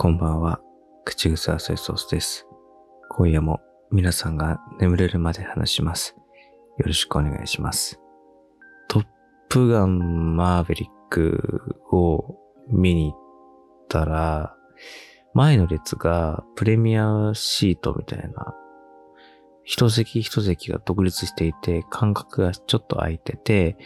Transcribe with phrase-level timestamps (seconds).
[0.00, 0.60] こんばんは。
[1.04, 2.46] 口癖アセソースです。
[3.08, 3.58] 今夜も
[3.90, 6.14] 皆さんが眠れるまで話します。
[6.78, 8.00] よろしくお願いします。
[8.86, 9.06] トッ
[9.48, 12.36] プガンマーヴェリックを
[12.70, 13.18] 見に行っ
[13.88, 14.54] たら、
[15.34, 18.54] 前の列がプレミアシートみたいな、
[19.64, 23.76] 一席一席が独立していて、間隔がちょっと空いてて、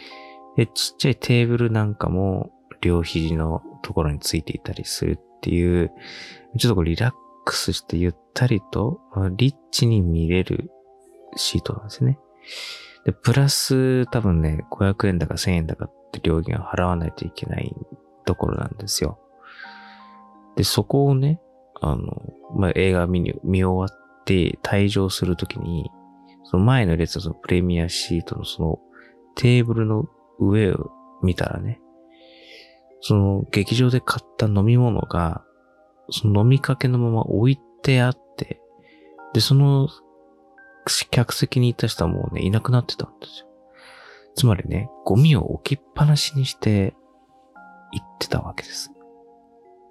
[0.57, 2.51] で、ちっちゃいテーブルなんかも
[2.81, 5.91] 両肘のところについていたりするっていう、
[6.57, 9.01] ちょっとこうリラックスしてゆったりと、
[9.35, 10.71] リッチに見れる
[11.35, 12.17] シートなんですね。
[13.03, 17.75] で、プラス多分ね、500円だか1000円だかって料金を払わないといけない
[18.25, 19.19] ところなんですよ。
[20.55, 21.41] で、そこをね、
[21.81, 22.23] あの、
[22.55, 25.91] まあ、映画見に、見終わって退場するときに、
[26.45, 28.79] その前の列のプレミアシートのその
[29.35, 30.05] テーブルの
[30.39, 30.91] 上を
[31.21, 31.81] 見たらね、
[33.05, 35.43] その劇場で買った飲み物が、
[36.09, 38.61] その飲みかけのまま置いてあって、
[39.33, 39.89] で、その
[41.11, 43.47] 客席にいた人はもうね、いなくなってたんですよ。
[44.35, 46.95] つまりね、ゴミを置きっぱなしにして
[47.91, 48.89] 行ってたわけです。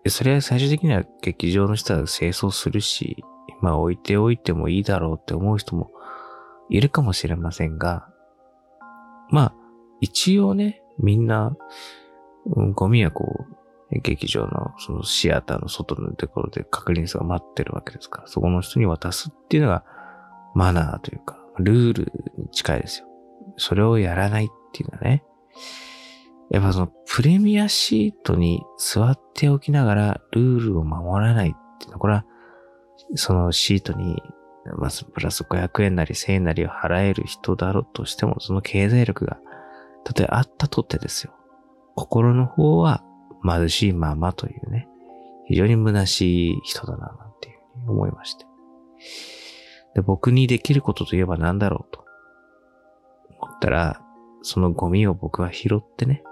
[0.05, 3.23] でそれは最終的には劇場の人は清掃するし、
[3.61, 5.91] まあ置いておいてもいいだろうって思う人も
[6.71, 8.09] いるかもしれませんが、
[9.31, 9.55] まあ、
[10.01, 11.57] 一応ね、みんな、
[12.47, 13.57] ゴミはこう、
[14.01, 19.85] 劇場のそのシアターの外のところで確認者が待ってるわけですから、そこの人に渡すっていうのが
[20.55, 23.07] マナーというか、ルールに近いですよ。
[23.59, 25.23] それをやらないっていうのはね、
[26.51, 32.25] やっぱそのプレミアシートに座っておきながらルールを守らないっていうのは、これは
[33.15, 34.23] そのシートに、
[34.79, 39.39] まあ、プラス500円なり1000円なりを払える人だろうとしても、その経済力が、
[40.05, 41.33] たとえあったとってですよ。
[41.95, 43.03] 心の方は
[43.45, 44.89] 貧しいままというね、
[45.47, 48.47] 非常に虚しい人だな、なんていうふうに思いまして。
[49.95, 52.05] で、僕にできることといえば何だろうと
[53.41, 54.03] 思ったら、
[54.43, 56.23] そのゴミを僕は拾ってね、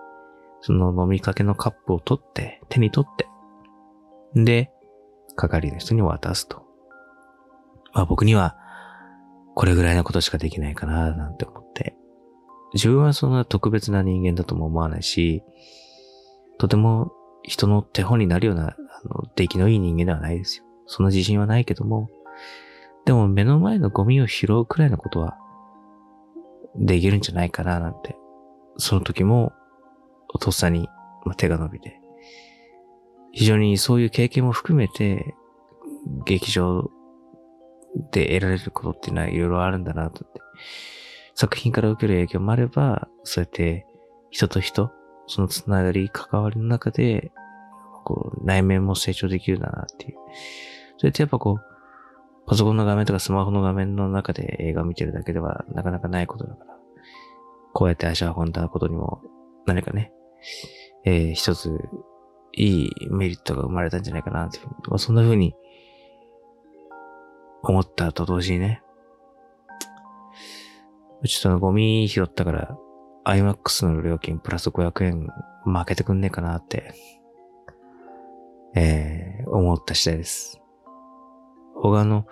[0.63, 3.27] その飲みかけのカップを取って、手に取って、
[4.35, 4.71] で、
[5.37, 6.65] 係の人に渡すと。
[7.93, 8.57] まあ僕には、
[9.55, 11.60] これぐらいのことしかできないかな、なんて思って。
[12.75, 15.43] 自分はそんな特別な人間だとも思わないし、
[16.59, 18.77] とても人の手本になるような、あ
[19.09, 20.65] の、出来のいい人間ではないですよ。
[20.87, 22.09] その自信はないけども、
[23.05, 25.37] でも目の前のゴミを拾うくらいのことは、
[26.77, 28.17] できるんじゃないかな、なんて。
[28.77, 29.53] その時も、
[30.39, 30.89] とっさに
[31.37, 32.01] 手が伸びて、
[33.33, 35.35] 非常にそういう経験も含めて、
[36.25, 36.91] 劇場
[38.13, 40.41] で得られることっていうのはいろいろあるんだなとって。
[41.41, 43.87] 作品から受ける影響もあれば、そうやって
[44.31, 44.91] 人と人、
[45.27, 47.33] そのつながり、関わりの中で、
[48.05, 50.19] こう、内面も成長できるんだなっていう。
[50.99, 56.77] それってやっぱこう、パソコンの画面とかスマホの画面の中で映画を見てるだけではなかなかないことだから、
[57.73, 59.23] こうやって足を運んだことにも
[59.65, 60.13] 何かね、
[61.07, 61.75] えー一つ
[62.53, 65.55] いいメリットが生まれたんじゃないかなっていうふうに、まあ、そんな風に
[67.63, 68.83] 思ったと同時にね、
[71.25, 72.79] ちょっとのゴミ拾ったから、
[73.25, 75.29] IMAX の料金プラス500円
[75.65, 76.95] 負けてくんねえかなって、
[78.75, 80.61] えー、思った次第です。
[81.75, 82.27] 僕はあの、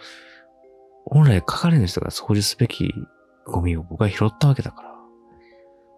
[1.05, 2.93] 本来係の人が掃除すべき
[3.47, 4.95] ゴミを僕が拾ったわけだから、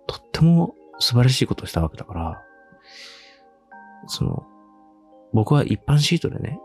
[0.06, 2.42] とっても素晴らしいことをしたわけだから、
[4.06, 4.44] その、
[5.32, 6.58] 僕は一般シートでね、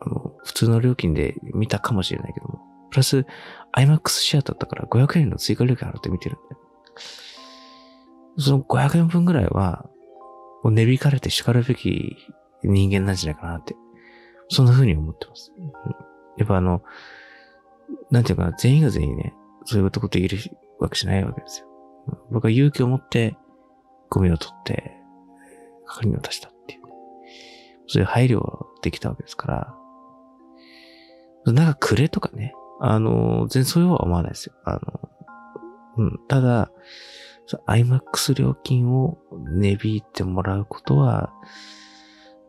[0.00, 2.60] あの、普通の料金で見たかもしれないけども、
[2.90, 3.26] プラス、
[3.76, 6.60] IMAX シアターだったから500円の追加料金払って見てるんだよ。
[8.38, 9.84] その500円分ぐらいは、
[10.62, 12.16] もう値引かれて叱るべき
[12.62, 13.74] 人間なんじゃないかなって、
[14.48, 15.52] そんな風に思ってます。
[16.36, 16.82] やっぱあの、
[18.10, 19.34] なんていうかな、全員が全員ね、
[19.64, 20.38] そういうことできる
[20.78, 21.66] わけじゃないわけですよ。
[22.30, 23.36] 僕は勇気を持って、
[24.10, 24.94] ゴミを取って、
[25.86, 26.82] 係に渡したっていう。
[27.86, 29.74] そういう配慮ができたわけですか
[31.44, 34.54] ら、なんかくれとかね、あの、全然そういうは思わないですよ。
[34.64, 35.08] あの、
[35.96, 36.70] うん、ただ、
[37.46, 41.32] そう IMAX 料金を値引いてもらうことは、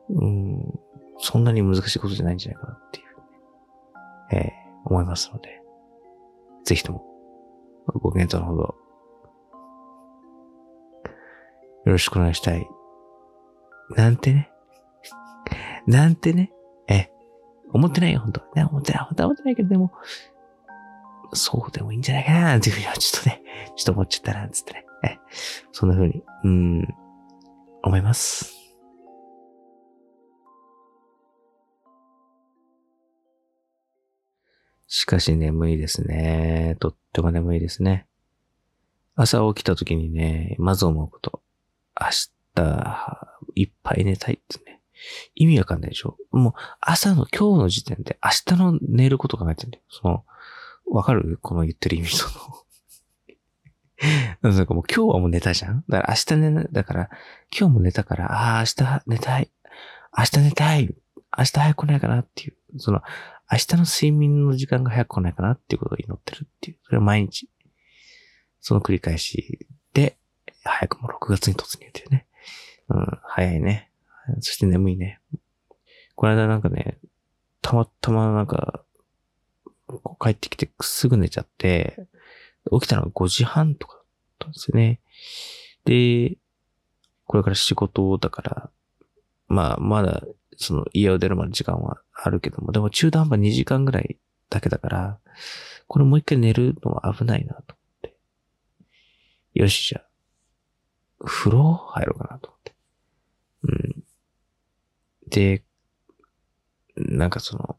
[0.09, 0.79] うん、
[1.19, 3.05] そんなに難しいことじゃないんじゃないかなっていう、
[4.33, 4.53] ええ
[4.85, 5.61] 思いますので、
[6.65, 7.03] ぜひとも、
[7.87, 8.61] ご検討のほど、
[11.85, 12.67] よろしくお願いしたい。
[13.95, 14.51] なんてね？
[15.87, 16.51] なんてね？
[17.71, 19.92] 思ってないよ、本当ね、思ってない、本当は思ってないけど、でも、
[21.33, 23.44] そうでもいいんじゃないかな、っていうふうにはちょっとね、
[23.75, 24.86] ちょっと思っちゃったな、つってね。
[25.71, 26.88] そんなふうに、うん、
[27.83, 28.56] 思います。
[34.88, 36.75] しかし眠いですね。
[36.80, 38.07] とっても眠いですね。
[39.16, 41.44] 朝起きた時にね、まず思うこと。
[42.00, 42.07] 明
[42.56, 44.78] 日、いっぱい寝たいってね。
[45.35, 46.17] 意味わかんないでしょ？
[46.31, 49.83] もう、朝の今日の時点で明日の寝ること考えてんだよ。
[49.89, 50.25] その、
[50.91, 51.39] わかる？
[51.41, 52.33] この言ってる意味その
[54.53, 55.83] なんかもう今日はもう寝たじゃん？
[55.89, 57.09] だから明日寝、だから
[57.57, 59.51] 今日も寝たから、ああ、明日寝たい。
[60.17, 60.95] 明日寝たい。
[61.37, 62.57] 明日早く来ないかなっていう。
[62.79, 63.01] その、
[63.51, 66.77] 明日の睡眠の時間が早く来ないかなっていうことを祈ってるっていう。
[66.83, 67.49] それは毎日。
[68.61, 70.17] その繰り返しで、
[70.63, 72.27] 早くも6月に突入っていうね。
[72.89, 73.88] うん、早いね。
[74.41, 75.19] そして眠いね。
[76.15, 76.99] この間なんかね、
[77.61, 78.83] たまたまなんか、
[80.21, 82.07] 帰ってきてすぐ寝ちゃって、
[82.71, 84.05] 起きたのが5時半とかだっ
[84.39, 84.99] たんですよね。
[85.85, 86.37] で、
[87.25, 88.69] これから仕事だから、
[89.47, 90.23] まあ、まだ、
[90.57, 94.17] その家を出るまで時間はあるけども、でも中途半端2時間ぐらい
[94.49, 95.19] だけだから、
[95.87, 98.15] これもう一回寝るのは危ないなと思って。
[99.53, 102.75] よし、じゃあ、風呂入ろうかなと思って。
[103.63, 104.03] うん。
[105.29, 105.63] で、
[106.95, 107.77] なんかその、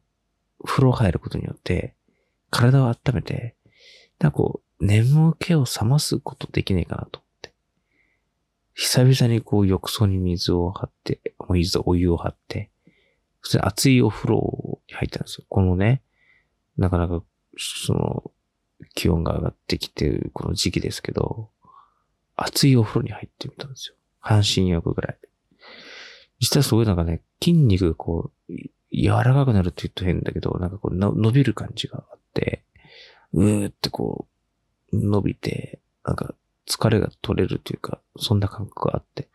[0.64, 1.94] 風呂入ることによって、
[2.50, 3.54] 体を温めて、
[4.18, 7.54] なんかこう、眠気を覚ますことできないかなと思って。
[8.74, 12.70] 久々にこう浴槽に水を張って、お水、お湯を張って、
[13.40, 15.44] 普通に熱いお風呂に入ったんですよ。
[15.48, 16.02] このね、
[16.76, 17.22] なかなか、
[17.58, 18.30] その、
[18.94, 21.50] 気温が上がってきてるこの時期ですけど、
[22.36, 23.96] 熱いお風呂に入ってみたんですよ。
[24.18, 25.18] 半身浴ぐらい。
[26.40, 28.52] 実はすごいなんかね、筋肉がこう、
[28.92, 32.64] 柔らかくなるって言うと変だけど、なんかこう伸びる感じがあって、
[33.32, 34.26] うーってこ
[34.92, 36.34] う、伸びて、なんか
[36.66, 39.28] 疲れが取れるというか、そんな感覚があって、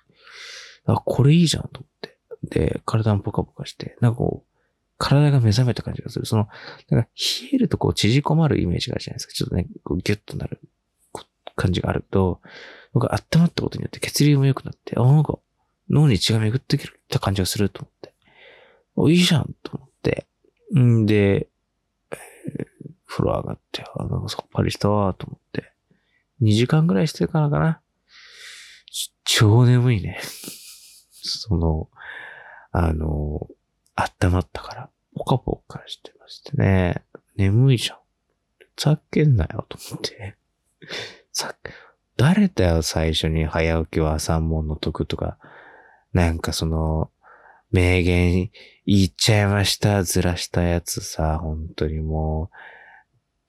[0.86, 2.18] あ、これいいじゃんと思って。
[2.44, 4.56] で、体もポカポカして、なんかこう、
[4.98, 6.26] 体が目覚めた感じがする。
[6.26, 6.48] その、
[6.90, 7.10] なんか
[7.42, 9.34] 冷えるとこう縮こまるイメージがあるじゃないですか。
[9.34, 10.60] ちょっとね、こうギュッとなる
[11.56, 12.42] 感じがあると、
[12.94, 15.40] 僕温まったことによって血流も良くなって、あ、なんか
[15.90, 18.14] 脳に血が巡ってきた感じがすると思って。
[18.96, 20.28] お、いいじゃんと思って。
[20.76, 21.48] んで、
[22.12, 22.18] え、
[23.06, 25.72] 風呂上がって、あ、なんかさっぱりしたわと思って。
[26.42, 27.82] 2時間ぐらいしてからかな。
[29.24, 30.20] 超眠いね。
[31.12, 31.90] その、
[32.72, 33.48] あの、
[33.96, 37.04] 温まったから、ポカポカしてましてね。
[37.36, 37.98] 眠いじゃん。
[38.78, 40.36] ざっけんなよ、と思って。
[41.32, 41.56] さ、
[42.18, 45.38] 誰だよ、最初に早起きは三問の得とか、
[46.16, 47.12] なんかその、
[47.72, 48.50] 名言
[48.86, 52.56] 言っちゃいました、ずらしたやつさ、本当にもう、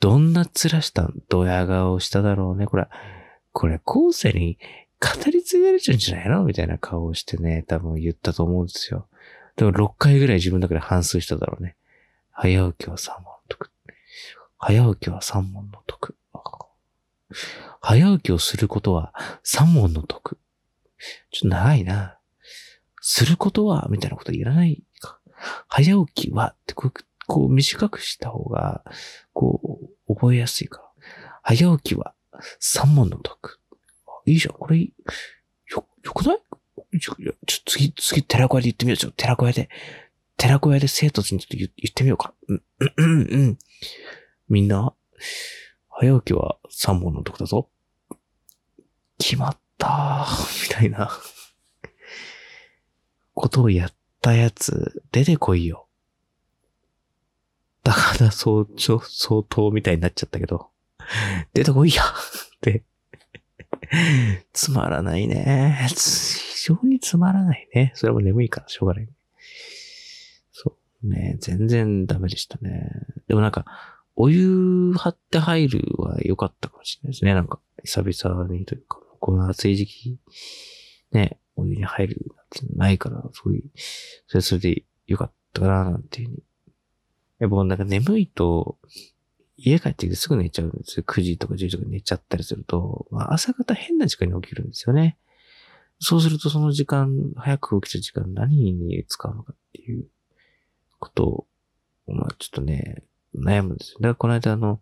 [0.01, 2.67] どんなずらしたドヤ顔しただろうね。
[2.67, 2.89] これ、
[3.53, 4.59] これ後世に
[5.01, 6.43] 語り継がれちゃうんじゃないの？
[6.43, 9.07] みたいな顔をしてね、多分言ったと思うんですよ。
[9.55, 11.77] でも6回ぐらい自分だけで反数しただろうね。
[12.33, 13.71] 早起きは3問の得。
[14.59, 16.17] 早起きは3問の得。
[17.81, 19.15] 早起きをすることは
[19.45, 20.37] 3問の得。
[21.31, 22.16] ちょっと長いな。
[23.09, 25.21] することは、みたいなこといらないか。
[25.69, 26.93] 早起きは、ってこう、
[27.29, 28.85] こう短くした方が、
[29.33, 30.93] こう、覚えやすいか
[31.43, 32.15] 早起きは、
[32.59, 33.61] 三問の得。
[34.27, 34.55] いいじゃん。
[34.55, 34.91] これ、よ、
[35.71, 36.39] よくない？
[36.99, 37.17] ちょ、
[37.47, 38.97] ちょ、次、次、寺子屋で言ってみよう。
[38.97, 39.69] ちょ、寺子屋で、
[40.37, 42.35] 寺子屋で生徒にちょっと言ってみようか。
[42.49, 42.63] うん、
[42.97, 43.59] うん、うん。
[44.49, 44.93] みんな、
[45.91, 47.71] 早起きは三問の得だぞ。
[49.19, 51.09] 決まったーみたいな。
[53.37, 55.87] ことをやったやつ、出てこいよ。
[57.85, 60.71] だから相当、相当みたいになっちゃったけど、
[61.53, 62.07] 出てこいやっ
[62.61, 62.83] て
[64.53, 65.87] つまらないね。
[65.89, 67.93] 非常につまらないね。
[67.95, 69.09] それも眠いからしょうがない。
[70.51, 71.37] そうね。
[71.39, 72.91] 全然ダメでしたね。
[73.29, 73.67] でもなんか、
[74.17, 77.35] お湯張って入るは良かったかもしれないですね。
[77.35, 80.19] なんか、久々にというか、この暑い時期、
[81.13, 83.65] ね、お湯に入るなんてないから、そういう、
[84.29, 86.43] それそれでよかったかな、なんていうふうに。
[87.39, 88.79] やっぱなんか眠いと、
[89.57, 91.05] 家帰ってきてすぐ寝ちゃうんですよ。
[91.07, 95.17] 9時とか10時とか寝ちゃったりすると、まあ、朝方変な時間に起きるんですよね。
[95.99, 100.07] そうするとその時間、早く起きた時間何に使うのかっていう
[100.99, 101.47] ことを、
[102.07, 103.03] まあちょっとね、
[103.35, 103.99] 悩むんですよ。
[104.01, 104.81] だからこの間あの、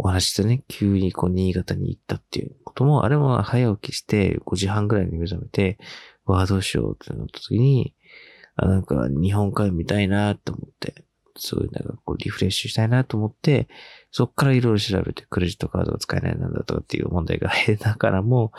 [0.00, 5.76] お話してね、急にこう新潟に行ったっていうことも、あれも早起きして5時半ぐらいに目覚めて、
[6.24, 7.96] わあどうしようってなった時に、
[8.54, 11.04] あ、なんか日本海見たいなと思って、
[11.36, 13.68] すごいなんかこうリフレッシュしたいなと思って、
[14.12, 18.52] そっからいろいろ調べてクレジットカードが使えないなんだとかっていう問題が減ながらも、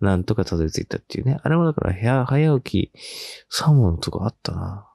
[0.00, 1.38] なんとかたどり着いたっていうね。
[1.42, 2.92] あれもだから部屋早起き
[3.52, 4.88] 3問とかあったな。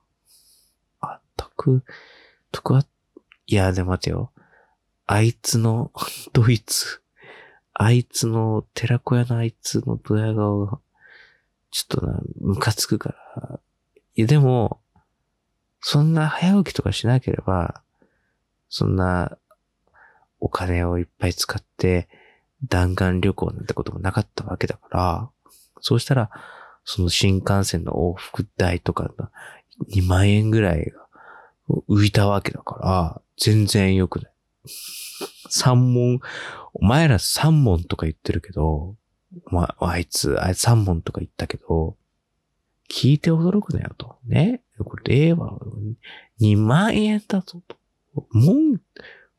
[1.00, 1.84] あ、得、
[2.52, 2.84] 得あ、
[3.46, 4.32] いや、でも待てよ。
[5.12, 5.92] あいつの、
[6.32, 7.02] ドイツ、
[7.74, 10.80] あいつの、寺子屋のあいつのドヤ顔が、
[11.70, 13.60] ちょっとな、ムカつくから。
[14.16, 14.80] いや、でも、
[15.82, 17.82] そんな早起きとかしなければ、
[18.70, 19.38] そんな、
[20.40, 22.08] お金をいっぱい使って、
[22.64, 25.30] 弾丸旅行なんてこともなかったわけだから、
[25.82, 26.32] そうしたら、
[26.86, 29.30] その新幹線の往復代とかが
[29.90, 31.06] 2万円ぐらいが
[31.90, 34.31] 浮いたわけだから、全然良くない。
[35.50, 36.20] 三問、
[36.74, 38.96] お前ら三問とか言ってるけど、
[39.48, 41.98] お前、あいつ、あいつ三問とか言ったけど、
[42.90, 44.18] 聞いて驚くなよと。
[44.26, 44.64] ね？
[44.84, 45.58] これ、令和、
[46.42, 47.78] 2万円だぞと。
[48.32, 48.82] 門、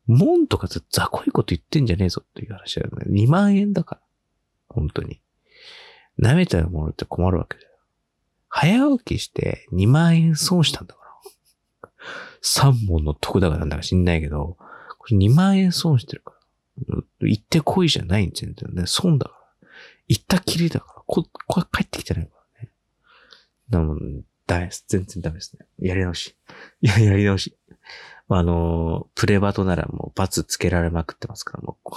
[0.07, 3.05] 門とか雑魚いこと言ってんじゃねえぞっていう話だよね。
[3.07, 4.01] 2万円だから。
[4.69, 5.21] 本当に。
[6.19, 7.69] 舐めたものって困るわけだよ。
[8.49, 11.09] 早起きして2万円損したんだから。
[12.43, 14.57] 3本の得だからなんだか知んないけど、
[15.03, 16.31] これ2万円損してるか
[16.87, 16.97] ら。
[17.27, 18.83] 行ってこいじゃないんですよね。
[18.85, 19.31] 損だか
[19.61, 19.67] ら。
[20.07, 21.03] 行ったきりだから。
[21.05, 22.71] こ、これ帰ってきてないからね。
[23.69, 23.99] なの
[24.47, 24.85] ダメです。
[24.87, 25.65] 全然ダメですね。
[25.77, 26.37] やり直し。
[26.81, 27.57] いや、やり直し。
[28.29, 31.89] あの、プレバトならもう罰つけられまくってますから、もう、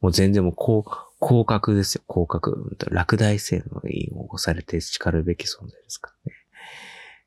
[0.00, 2.76] もう全然もう、こう、降格ですよ、降格。
[2.90, 6.38] 落第性の委員を起こされて叱るべき存在ですからね。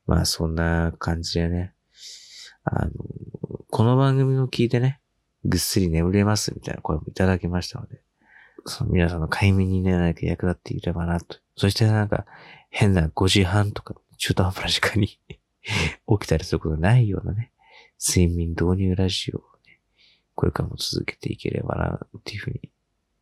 [0.06, 1.72] まあ、そんな感じでね。
[2.64, 2.90] あの、
[3.70, 5.00] この番組を聞いてね、
[5.46, 8.00] ぐっすり眠れますみたいな声もいただきましたので、
[8.66, 11.38] その皆さんの快眠にね、何か役立っていればなと。
[11.56, 12.26] そしてなんか、
[12.70, 15.08] 変な5時半とか中途半端な時間に
[15.68, 17.52] 起きたりすることないようなね、
[17.98, 19.80] 睡眠導入ラジオをね、
[20.34, 22.72] これからも続けていければな、っていうふうに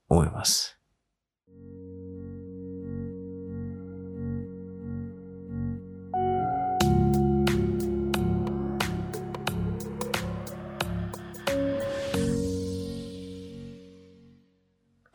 [0.08, 0.78] 思います。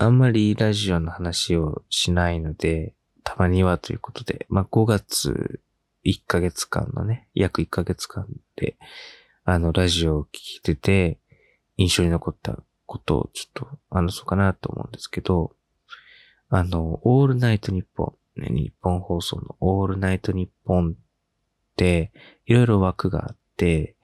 [0.10, 5.62] んまりラジオの話をしないので、たまにはということで、まあ、5月
[6.06, 8.78] 1ヶ月間のね、約1ヶ月間で、
[9.46, 11.20] あの、ラジオを聞いてて、
[11.78, 15.56] 印象に残ったことをちょっと話そうかなと思うんですけど、
[16.50, 22.12] あの、オールナイトニッポン、ね、日本放送のオールナイトニッポンって、
[22.46, 23.96] いろいろ枠があって、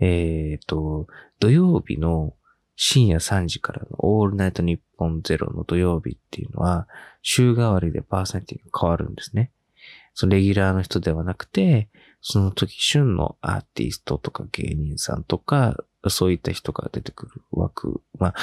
[0.00, 1.06] えっ、ー、と、
[1.38, 2.34] 土曜日の
[2.76, 6.88] 深夜3時からのオールナイトニッポンゼロの土曜日っていうのは、
[7.22, 9.50] 週替わりでパーソナリティが変わるんですね。
[10.14, 11.88] そのレギュラーの人ではなくて、
[12.20, 18.34] その時旬のアーティストとか芸人さんとか、そういった人が出てくる枠、まあ、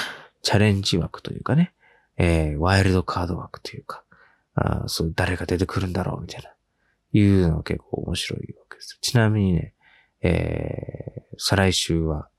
[0.41, 1.73] チャレンジ枠というかね、
[2.17, 4.03] えー、ワイルドカード枠というか、
[4.55, 6.50] あそう誰が出てくるんだろうみたいな、
[7.13, 8.97] いうのが結構面白いわけです。
[9.01, 9.73] ちなみにね、
[10.21, 12.29] えー、再来週は、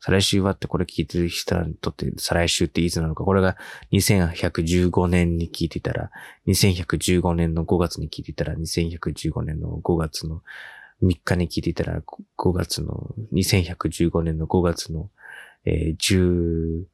[0.00, 3.56] 再来週はってこれ聞いてる人にとって再来週っていつなのか、これが
[3.92, 6.10] 2115年に聞いてたら、
[6.46, 10.42] 2115年の5月に聞いてたら、2115年の5月の
[11.02, 12.02] 3日に聞いてたら、
[12.36, 15.10] 5月の、2115年の5月の、
[15.64, 16.84] えー、10、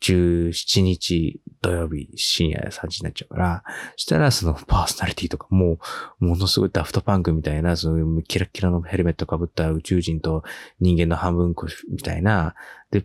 [0.00, 3.64] 17日土曜日深夜3時になっちゃうから、
[3.96, 5.78] したらそのパーソナリティとかも
[6.20, 10.44] う、ものすごいダフトパンクみたいな、そのキラキラのヘルメットかぶった宇宙人と
[10.80, 12.54] 人間の半分こみたいな、
[12.90, 13.04] で、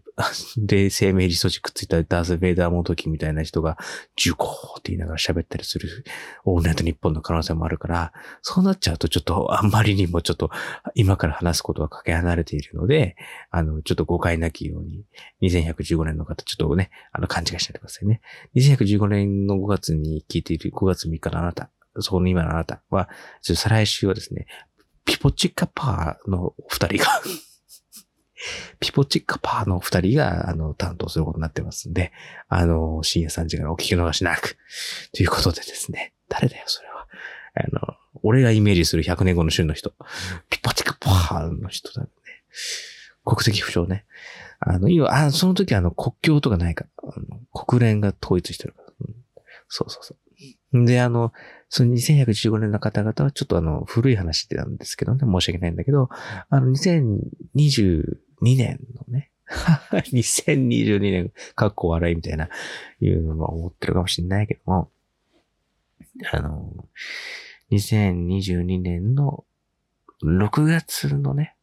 [0.57, 3.77] で、生命理素地くっついたダース・ベイダーもどきみたいな人が、
[4.15, 6.05] ジュコーって言いながら喋ったりする、
[6.45, 10.51] オールナイト日本の可能性もあるから、そうなっちゃうとちょっと、あんまりにもちょっと、
[10.93, 13.15] 今から話すことはかけ離れているので、
[13.49, 15.03] あの、ちょっと誤解なきように、
[15.41, 18.21] 2115年の方、ちょっとね、あの、勘違いしないでくださいね。
[18.55, 23.09] 2115年の5月に聞いている5月3日のあなた、そこの今のあなたは、
[23.41, 24.45] 再来週はですね、
[25.05, 27.21] ピポチカパーのお二人が
[28.79, 32.11] ピポチッカパーの二人が、あの、担当することになってますんで、
[32.49, 34.57] あの、深夜3時からお聞き逃しなく。
[35.13, 37.07] ということでですね、誰だよ、それは。
[37.55, 39.93] あの、俺がイメージする100年後の旬の人。
[40.49, 42.09] ピポチッカパーの人だね。
[43.25, 44.05] 国籍不詳ね。
[44.59, 47.13] あの、今、あ、その時あの、国境とかないから、
[47.53, 49.15] 国連が統一してるから、うん。
[49.67, 50.85] そうそうそう。
[50.85, 51.33] で、あの、
[51.69, 56.09] その2115年の方々はちょっとあの、古い話なんですけどね、申し訳ないんだけど、
[56.49, 59.31] あの、2020 2年のね、
[59.91, 62.49] 2022年、かっこ笑いみたいな、
[62.99, 64.91] いうのは思ってるかもしれないけども、
[66.31, 66.87] あの、
[67.71, 69.45] 2022年の
[70.23, 71.55] 6月のね、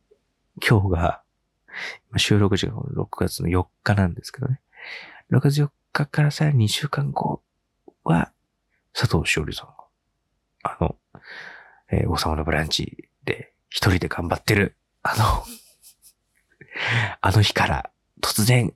[0.67, 1.23] 今日が、
[2.17, 4.61] 収録時が6月の4日なんですけどね。
[5.31, 7.43] 6月4日からさ2週間後
[8.05, 8.33] は、
[8.93, 9.75] 佐藤しおりさんが、
[10.63, 10.97] あの、
[11.91, 15.45] えー、王様のブランチで一人で頑張ってる、あの、
[17.21, 18.75] あの日から突然、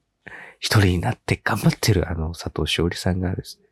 [0.58, 3.66] 一人になって頑張ってるあの佐藤しおりさんがですね、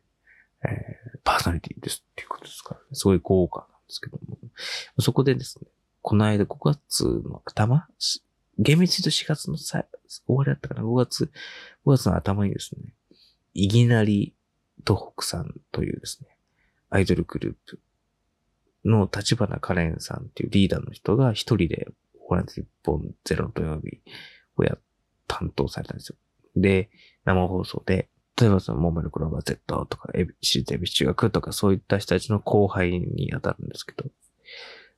[0.69, 4.37] えー、パーソナリティですっていうことですから、ね、すごい豪華なんですけども、
[4.99, 5.67] そこでですね、
[6.01, 7.87] この間5月の頭
[8.59, 9.85] 厳密に言うと4月のさ
[10.27, 11.31] 終わりだったかな ?5 月、
[11.85, 12.93] 5月の頭にですね、
[13.53, 14.33] いきなり
[14.85, 16.29] 東北さんというですね、
[16.89, 17.79] アイドルグループ
[18.85, 21.87] の立花カレンさんっていうリーダーの人が一人で、
[22.31, 23.99] ホラン日本ゼロ土曜日
[24.55, 24.77] をや、
[25.27, 26.15] 担当されたんですよ。
[26.55, 26.89] で、
[27.25, 28.09] 生放送で、
[28.39, 34.09] 例えばその、モメルクローバー Z とか、エビ、シーエビ中学とか、そういった人たちの後輩に当たるんですけど。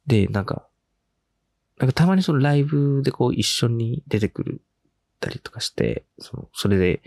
[0.05, 0.67] で、なんか、
[1.79, 4.61] なんかたまにそのライブでこう一緒に出てくる
[5.19, 7.01] たりとかして、その、それで、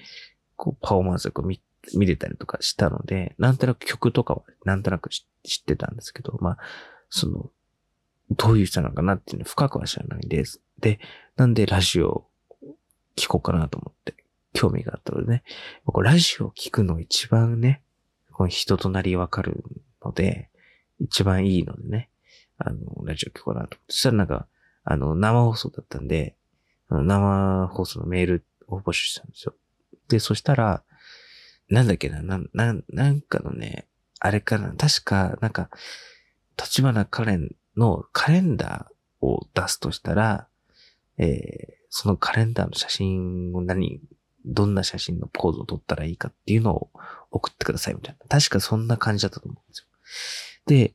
[0.56, 1.60] こうパフォーマンスをこう見、
[1.94, 5.24] 見れたりとかしたので、なんとなく曲とかはなんとなく知
[5.62, 6.58] ってたんですけど、まあ、
[7.10, 7.50] その、
[8.30, 10.60] どういう人なのかなっていうの深くは知らないです。
[10.80, 10.98] で、
[11.36, 12.26] なんでラジオ
[13.16, 14.14] 聞こうかなと思って、
[14.52, 15.42] 興味があったのでね、
[15.84, 17.82] こラジオ聞くの一番ね、
[18.32, 19.64] この人となりわかる
[20.04, 20.50] ので、
[20.98, 22.10] 一番いいのでね、
[22.58, 23.92] あの、ラジオ聞こうかなと思って。
[23.92, 24.46] そしたらなんか、
[24.84, 26.36] あの、生放送だったんで、
[26.88, 29.54] 生放送のメールを募集したんですよ。
[30.08, 30.82] で、そしたら、
[31.68, 33.86] なんだっけな、な、な、なんかのね、
[34.20, 35.70] あれかな、確か、なんか、
[36.56, 40.48] 立花カレンのカレンダーを出すとしたら、
[41.18, 44.00] えー、そのカレンダーの写真を何、
[44.44, 46.90] どんな写真のポーズを撮ったらいいかっていうのを
[47.30, 48.26] 送ってくださいみたいな。
[48.28, 49.86] 確かそんな感じだったと思うんですよ。
[50.66, 50.94] で、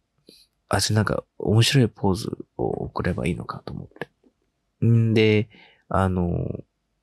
[0.70, 4.86] あ、じゃなんか面白いポーズを送ればいいのかと思って。
[4.86, 5.50] んで、
[5.90, 6.48] あの、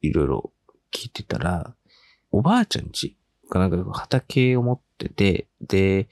[0.00, 0.52] いろいろ
[0.92, 1.75] 聞いてたら、
[2.30, 3.16] おばあちゃんち
[3.49, 6.08] かなんか畑を持ってて、で、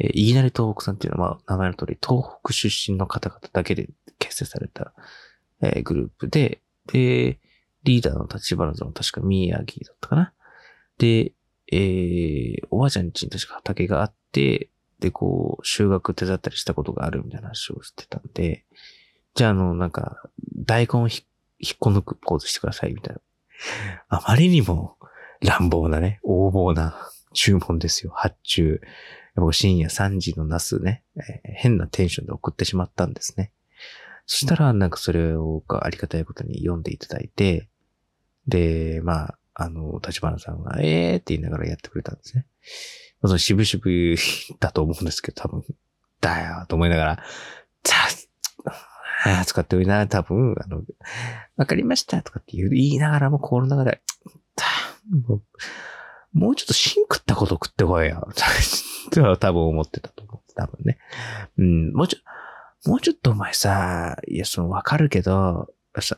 [0.00, 4.92] えー、いきなり東北さんっていうのは、まあ、名前の通り、東北出身の方々だけで結成された、
[5.60, 7.38] えー、グループで、で、
[7.84, 10.32] リーダーの立花さんは確か宮城だったかな。
[10.98, 11.32] で、
[11.72, 18.64] えー、おばあちゃんちに確か畑があって、で、こう、修学手伝ったりしたことがあるみたいな話をしてたんで、
[19.34, 20.22] じゃあ、あの、なんか、
[20.56, 21.24] 大根を引
[21.74, 23.20] っこ抜くポーズしてください、みたいな。
[24.08, 24.96] あまりにも
[25.40, 26.94] 乱暴なね、横暴な
[27.32, 28.12] 注文ですよ。
[28.14, 28.80] 発注。
[29.36, 33.52] 僕深夜3時のナスね、えー、変なテンションで送ってしまったんですね。
[34.26, 37.68] そしたら、なんかそれをありがたいことに読んでいただいて、
[38.46, 42.46] で、まあ、あの、立花さんが、えーって言いながらやってくれたんですね。
[43.22, 44.16] その渋々
[44.60, 45.64] だと思うんですけど、多分、
[46.20, 47.24] だよと思いながら、
[47.84, 47.96] さ
[49.24, 50.82] あ、使っておいな、多分、あの、
[51.56, 54.00] わかりましたとかって言いながらも心の中で、
[55.26, 55.42] もう
[56.32, 58.28] もうちょっとシンクったこと食ってこいよ。
[59.10, 60.52] と多分思ってたと思う。
[60.54, 60.98] 多分ね。
[61.58, 65.68] うん、もうちょ、もうちょっとお前さ、いや、そのわかるけど、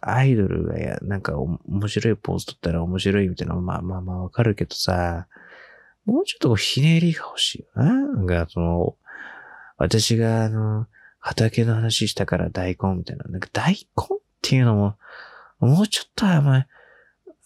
[0.02, 5.26] アイドルがや、なんか面白いポーズ取ったら面白いみたいなまあまあまあわかるけどさ、
[6.04, 7.84] もうちょっとひねりが欲しいよな。
[7.84, 8.96] なんかその、
[9.78, 10.86] 私があの、
[11.20, 13.24] 畑の話したから大根みたいな。
[13.24, 14.96] なんか大根っていうのも、
[15.60, 16.66] もうちょっとお前、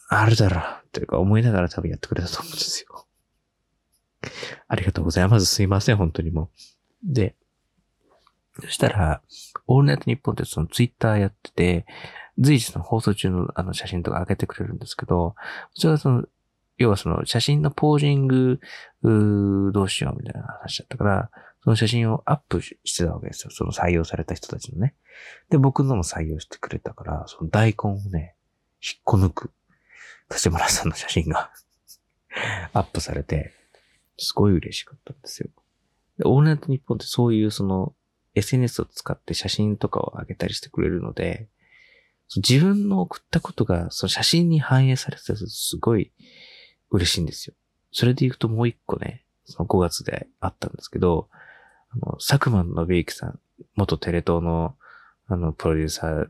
[0.09, 3.07] あるだろう、というか思いながら多分やってくれたと思うんですよ。
[4.69, 5.47] ありがとうございます。
[5.47, 6.51] すいません、本当にも
[7.05, 7.13] う。
[7.13, 7.35] で、
[8.61, 9.21] そしたら、
[9.67, 11.87] オールナイトニッポンってそのツイッターやってて、
[12.39, 15.35] 随時その放送中のあの写真とか上げてくれるんですけど、
[15.75, 16.25] それはその、
[16.79, 18.61] 要はその写真のポージング、
[19.03, 21.31] うどうしようみたいな話だったから、
[21.65, 23.51] その写真をアップしてたわけですよ。
[23.51, 24.95] その採用された人たちのね。
[25.51, 28.35] で、僕のも採用してくれたから、その大根をね、
[28.83, 29.51] 引っこ抜く
[30.31, 31.51] 立花さんの写真が
[32.73, 33.53] アップされて、
[34.19, 35.51] すごい嬉しかったんですよ。
[36.19, 37.95] で、オールナイトニッポンってそういうその
[38.35, 41.49] SNS を使って写真とかを上げたりしてくれるので、
[42.37, 46.13] 自分の送ったことがその写真に反映されてたらすごい
[46.91, 47.55] 嬉しいんですよ。
[47.93, 51.29] それで言うともう一個ね、その5月であったんですけど、
[51.91, 53.41] あの、佐久間信之さん、
[53.75, 54.77] 元テレ東の
[55.29, 56.27] あの、プロデューサー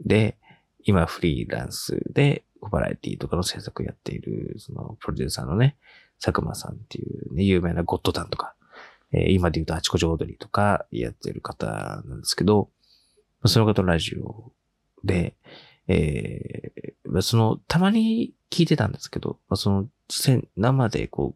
[0.00, 0.36] で、
[0.82, 5.76] 今フリーランスでバラエティとかの制作やっている、その、プロデューサーのね、
[6.20, 8.54] 佐久間さんっていうね、有名なゴッドタンとか、
[9.12, 11.66] えー、今で言うとあちこち踊りとかやってる方
[12.06, 12.70] なんですけど、
[13.44, 14.52] その方のラジオ
[15.04, 15.34] で、
[15.88, 19.88] えー、その、たまに聞いてたんですけど、その、
[20.56, 21.34] 生でこ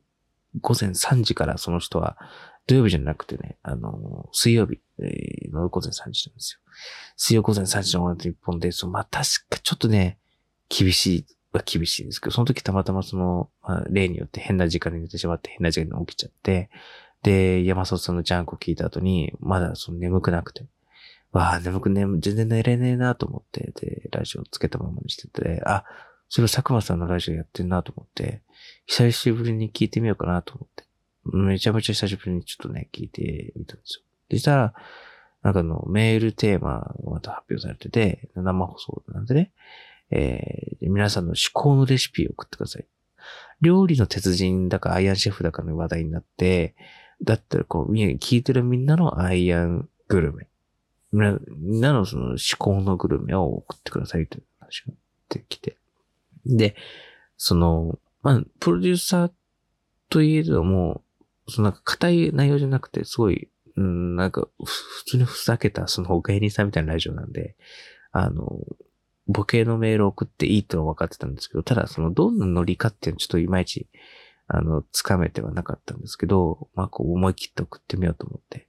[0.54, 2.16] う、午前3時からその人は、
[2.66, 4.80] 土曜日じゃなくてね、あの、水曜日
[5.52, 6.60] の午前3時なんですよ。
[7.16, 10.19] 水曜午前3時のオール日本で、その、まあ、確かちょっとね、
[10.70, 16.70] 厳しいは厳しいんですけど、その時たまたまその、まあ、例によって変な時間に寝てしまって変な時間に起きちゃって、
[17.22, 20.64] で、山里さんのジャンクを聞いた後に、まだその眠くなくて、
[21.32, 25.84] わあ、眠くね、全然寝れねえなと思って、で、ラジオつけたままにしてて、あ、
[26.28, 28.42] それを佐久間さんのラジオやってんなと思って、
[28.86, 30.84] 久しぶりに聞いてみようかなと思って。
[31.24, 34.04] めちゃめちゃ久しぶりにちょっとね、聞いてみたんですよ。
[34.28, 34.74] でしたら、
[35.42, 39.52] なんかのメールテーマがまた発表されてて、生放送なんでね、
[40.10, 42.86] えー、皆さんの思考のレシピを送ってください。
[43.60, 46.74] 料理の鉄人だかアイアンシェフだかの話題になって、
[47.22, 50.48] だったらこう、聞いてるみんなのアイアングルメ。
[51.12, 54.94] みんなのその思考のグルメを送ってくださいという話が
[55.28, 55.76] 出てきて。
[56.46, 56.76] で、
[57.36, 59.30] その、まあ、プロデューサー
[60.08, 61.02] といえども、
[61.48, 67.56] そのなんか硬い内容じゃなくて、すごい、うん、なんか、普通にふざけた、その芸人さんみたいなラジオなんで、
[68.12, 68.60] あの、
[69.30, 73.86] ボケのメールを送っていいとは分かってたんですけど、ただそのどんなノリかっていうのちょっといまいち、
[74.48, 78.66] あの、つかめてはなかったんですけど、まあこう思い切って送ってみようと思って。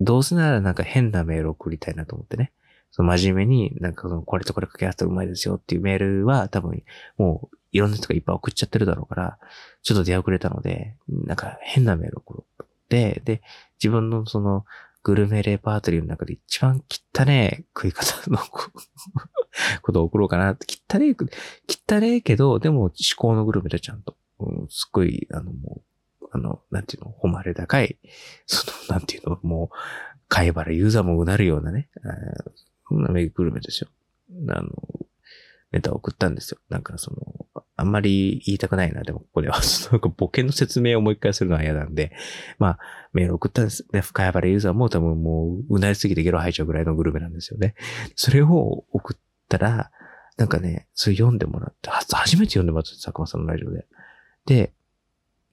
[0.00, 2.52] どうせならなんか変なメールを送りたいなと思ってね。
[2.90, 6.82] その真面目になんかそのこれとこれ掛け合わせたらうまいですよっていうメールは多分
[7.16, 9.38] もういろんな人がいっぱい送っちゃってるだろうから、
[9.82, 13.42] ちょっと出遅れたので、なんか変なメールを送ろうと思って、で、
[13.82, 14.66] 自分のその
[15.02, 18.38] グルメレパートリーの中で一番汚ねえ食い方の
[19.82, 20.66] ことを送ろうかなって。
[20.90, 21.16] 汚ね
[21.68, 25.82] 汚ねけど、でも思考のグルメでちゃんと、うん、すっごい、あのも
[26.20, 27.98] う、あの、なんていうの、誉れ高い、
[28.46, 29.76] その、なんていうの、もう、
[30.28, 31.90] 貝原ユーザーもうなるようなね、
[32.88, 33.90] そんなグルメですよ。
[34.48, 34.70] あの、
[35.72, 36.58] ネタを送ったんですよ。
[36.68, 39.58] なんかその、あんまり言いたくないな、でもここでは。
[39.90, 42.12] なんかボケの説明をもう一回するのは嫌なんで、
[42.58, 42.78] まあ、
[43.12, 43.86] メール送ったんです。
[43.90, 47.74] で、深谷原ユーザーも多分もう、うなりすぎてゲロ吐いちゃうぐらいのグルメなんですよね。
[48.14, 49.90] それを送ったら、
[50.36, 53.86] なんかね、それ読んでもらって、初初めて読んでもらった佐久間さんのラジオで。
[54.46, 54.72] で、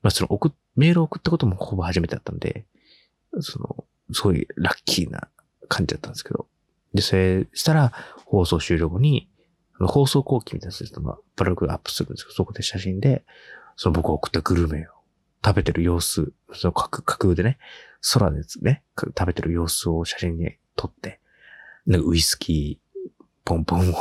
[0.01, 2.65] まあその送メール送ったこともほぼ初めてだったんで、
[3.41, 5.27] その、すごいラッキーな
[5.67, 6.47] 感じだったんですけど。
[6.93, 7.93] で、それしたら、
[8.25, 9.29] 放送終了後に、
[9.87, 13.23] 放送後期みたいなシステムがプラグアップするんですけど、そこで写真で、
[13.75, 14.91] その僕が送ったグルメを
[15.43, 17.57] 食べてる様子、その架空でね、
[18.13, 21.19] 空でね、食べてる様子を写真に撮って、
[21.85, 23.93] なんかウイスキー、ポンポンを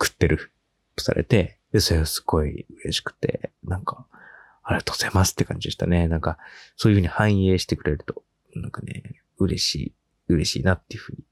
[0.00, 0.52] 食ってる、
[0.98, 4.06] されて、で、それがすごい嬉しくて、なんか、
[4.62, 6.06] ありがとうございますって感じでしたね。
[6.08, 6.38] なんか、
[6.76, 8.22] そういうふうに反映してくれると、
[8.54, 9.94] なんかね、嬉しい、
[10.28, 11.24] 嬉しいなっていうふうに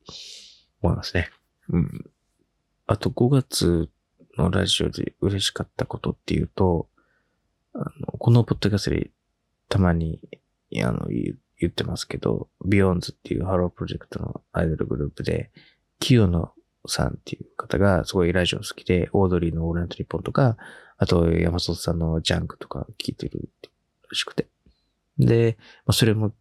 [0.83, 1.31] 思いますね。
[1.69, 2.11] うん。
[2.91, 3.89] あと5月
[4.37, 6.89] のラジオで嬉しかったことっていうと、
[7.73, 9.13] あの、このポッドキャストで
[9.69, 10.21] たまに、
[10.83, 11.37] あの、言
[11.69, 15.53] ってますけど、ビヨンズっていうハロープロジェクトのアイドルグループで、
[16.01, 16.53] キヨノ
[16.89, 20.57] さんっていう方がすごいラジオ好きで、オードリーのオールナイトニッポンとか、
[20.99, 23.51] あと山里さんのジャンクとか聞いてる
[24.11, 24.49] らしくて。
[25.17, 26.33] で、まあ、それも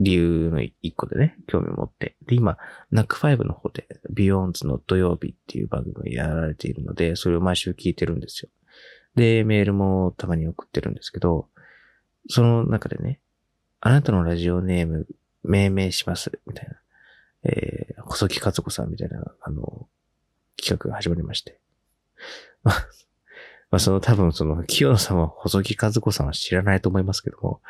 [0.00, 2.16] 理由の一個でね、興味を持って。
[2.26, 2.56] で、今、
[2.90, 8.50] ナックファイブの方で、ビヨーンズの土曜日っていう番組をやられているので、それを毎週聞いてるんですよ。
[9.16, 11.48] で、メールもたまに送ってるんですけど、
[12.28, 13.20] その中でね、
[13.80, 15.06] あなたのラジオネーム
[15.42, 16.76] 命名します、みたいな。
[17.44, 19.88] えー、細木和子さんみたいな、あの、
[20.56, 21.60] 企画が始まりまして。
[23.70, 27.60] まあ、その多分その、清野さんは細木和子さんは知らないと思いますけども、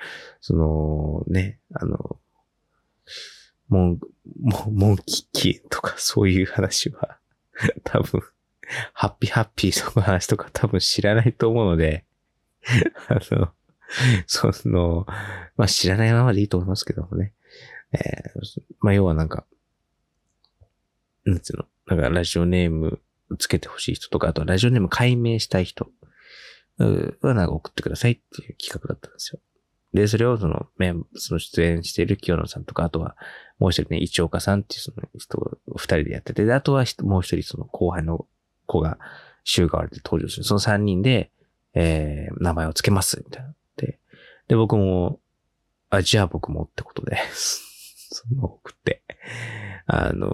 [0.41, 2.19] その、ね、あの、
[3.69, 4.01] モン、
[4.73, 7.19] モンキッキーとかそういう話は、
[7.85, 8.23] 多分、
[8.93, 12.05] ハッピーハッピーの話とか多分知らないと思うので、
[13.09, 13.53] あの、
[14.27, 15.07] その、
[15.57, 17.33] まあ知らないままでいいと思いますけどもね。
[17.93, 19.47] えー、まあ要はなんか、
[21.25, 23.01] なんつうの、なんかラジオネーム
[23.39, 25.91] つけてほしい人とか、あとラジオネーム解明したい人
[26.79, 29.41] はなんか送ってくださいっていう企画だったんですよ。
[29.95, 33.17] で、それをその、メン、その出演している清野さんとか、あとは
[33.59, 38.27] もう一人ね、一岡さんっていうその人を二人でやってて、で、あとはもう一人その後輩の
[38.67, 38.99] 子が
[39.45, 40.45] 週替わりで登場する。
[40.45, 41.31] その三人で、
[41.75, 43.55] えー、名前を付けます、みたいな。
[43.77, 43.99] で、
[44.49, 45.21] で、僕も、
[45.91, 49.03] あ、じゃあ僕もってことで その送って、
[49.91, 50.29] あの、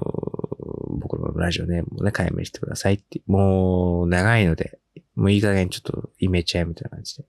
[0.98, 4.80] 僕のラジオネームもね、解明してくださいって、もう長いので、
[5.14, 7.24] もういい加減ちょっとイメチェンみたいな感じで、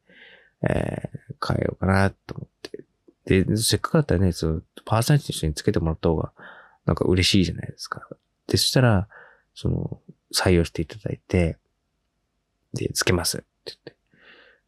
[0.63, 3.43] えー、変えようかなと思って。
[3.43, 6.31] で、せっかくだったらね、その、パーソナリティと一緒につけてもらった方が、
[6.85, 8.01] なんか嬉しいじゃないですか。
[8.47, 9.07] で、そしたら、
[9.53, 10.01] その、
[10.33, 11.59] 採用していただいて、
[12.73, 13.95] で、つけますって言って。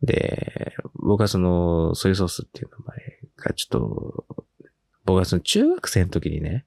[0.03, 2.97] で、僕はその、ソイソースっていう名前
[3.37, 4.25] がちょっと、
[5.05, 6.65] 僕はその中学生の時にね、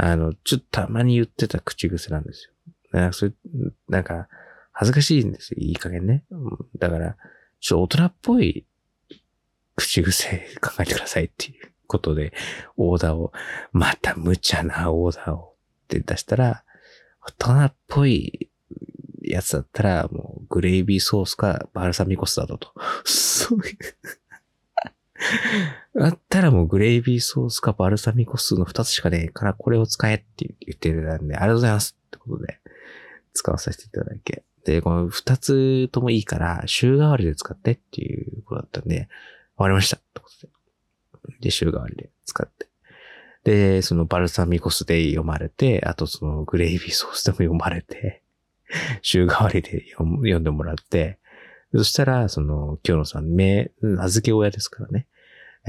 [0.00, 2.52] あの、ちょっとたまに言ってた口癖なんですよ。
[2.92, 3.32] なんか、それ、
[3.88, 4.28] なんか、
[4.72, 5.56] 恥ずかしいんですよ。
[5.58, 6.24] いい加減ね。
[6.78, 7.16] だから、
[7.60, 8.64] ちょっと大人っぽい
[9.74, 12.32] 口癖考えてくださいっていうことで、
[12.76, 13.32] オーダーを、
[13.72, 16.62] また無茶なオーダーをって出したら、
[17.40, 18.50] 大人っぽい
[19.22, 22.72] やつだったら、もうグレイビーソースかバルサミコ酢だと。
[23.04, 23.76] そういう。
[25.94, 32.60] だったらもうグレイビーソースかバルサミコ酢の2つしかねえからこれを使えって言ってるんで、ありがとうございますってことで
[33.34, 34.44] 使わさせていただけ。
[34.64, 39.08] で、この2つともいいから週替わりで使ってっていうことだったんで、
[39.56, 40.52] わりましたってことで。
[41.40, 42.68] で、週替わりで使って。
[43.44, 48.22] で、そのバルサミコ酢で読まれて、あとそのグレイビーソースでも読まれて、
[49.02, 51.17] 週替わりで読んでもらって、
[51.74, 55.06] そしたら、その、京野さん、名、名付け親ですからね。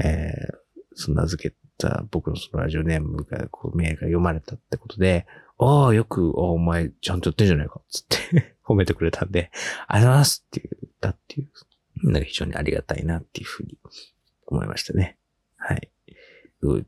[0.02, 5.26] えー、その名付けた僕のそのラジオネームが、こう、メールが読まれたってことで、
[5.58, 9.50] ああ、よく、お前、ちゃんとやってんじゃないか、つって 褒めてくれたんで、
[9.88, 13.76] ありがとうございますって言ったっていう、なんか非常にありがたいなっていうふうに
[14.46, 15.18] 思いましたね。
[15.56, 15.90] はい。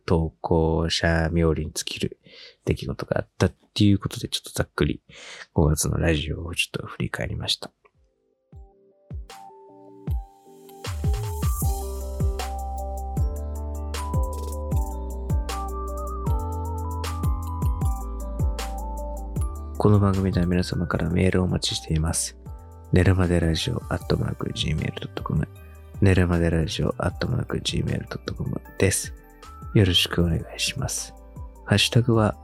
[0.05, 2.19] 投稿者冥利に尽きる
[2.65, 5.03] 出来事があったっていうことで、ちょっとざっくり
[5.55, 7.73] 5月のラジオをちょっと振り返りました。
[19.83, 22.37] この番組では皆様からメールをお待ちしています。
[22.93, 25.49] 寝るまでラジオアットマーク gmail.com
[26.01, 29.13] 寝るまでラジオアットマーク gmail.com です。
[29.75, 31.13] よろしくお願いします。
[31.65, 32.37] ハッシュタグは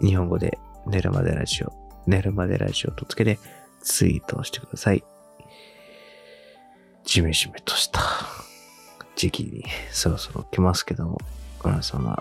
[0.00, 1.70] 日本語で寝るまでラジオ、
[2.06, 3.38] 寝るまでラジオとつけて
[3.82, 5.04] ツイートをしてください。
[7.04, 8.00] じめじめとした
[9.14, 11.18] 時期にそろそろ来ますけども、
[11.62, 12.18] 皆様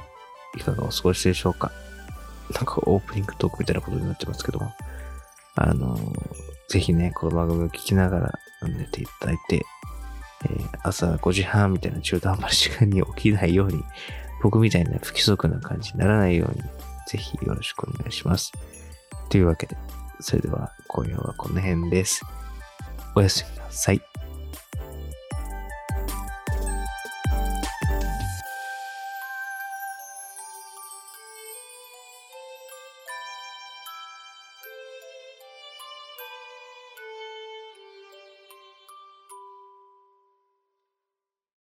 [0.58, 1.72] いかがお過ごしでしょうか？
[2.54, 4.74] なんかオープニングトークみたいなことになってますけども、
[5.56, 5.98] あの、
[6.70, 9.66] ぜひね、この番組を聞きながら寝ていただいて、
[10.46, 13.84] えー、朝5時半みたいな中途半端な時間に起きないように、
[14.42, 16.62] 僕みたいな不規則な感じにならないように、
[17.08, 18.52] ぜひよろしくお願いします。
[19.30, 19.76] というわけで、
[20.20, 22.22] それでは今夜はこの辺です。
[23.16, 24.02] おやすみなさい。